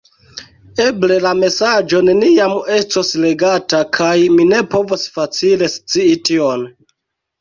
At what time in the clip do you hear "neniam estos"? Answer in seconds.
2.07-3.11